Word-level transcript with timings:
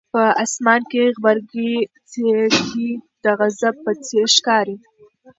په 0.13 0.23
اسمان 0.43 0.81
کې 0.91 1.03
غبرګې 1.15 1.71
څړیکې 2.11 2.89
د 3.23 3.25
غضب 3.39 3.75
په 3.85 3.91
څېر 4.05 4.27
ښکاري. 4.35 4.75